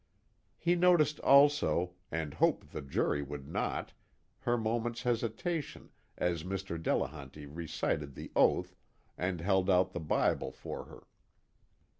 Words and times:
He 0.57 0.73
noticed 0.73 1.19
also, 1.19 1.91
and 2.11 2.33
hoped 2.33 2.71
the 2.71 2.81
jury 2.81 3.21
would 3.21 3.47
not, 3.47 3.93
her 4.39 4.57
moment's 4.57 5.03
hesitation 5.03 5.91
as 6.17 6.41
Mr. 6.43 6.81
Delehanty 6.81 7.45
recited 7.45 8.15
the 8.15 8.31
oath 8.35 8.75
and 9.15 9.41
held 9.41 9.69
out 9.69 9.91
the 9.91 9.99
Bible 9.99 10.51
for 10.51 10.85
her. 10.85 11.03